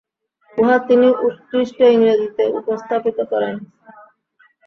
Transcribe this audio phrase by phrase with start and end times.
[0.57, 3.55] উহা তিনি উৎকৃষ্ট ইংরেজীতে উপস্থাপিত করেন।